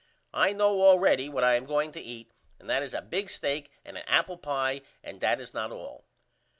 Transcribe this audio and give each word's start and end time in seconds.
I 0.33 0.51
know 0.51 0.79
allready 0.81 1.29
what 1.29 1.43
I 1.43 1.53
am 1.53 1.67
going 1.67 1.91
to 1.91 2.01
eat 2.01 2.31
and 2.59 2.67
that 2.67 2.81
is 2.81 2.95
a 2.95 3.03
big 3.03 3.29
stake 3.29 3.69
and 3.85 3.99
a 3.99 4.09
apple 4.09 4.39
pie 4.39 4.81
and 5.03 5.21
that 5.21 5.39
is 5.39 5.53
not 5.53 5.71
all. 5.71 6.05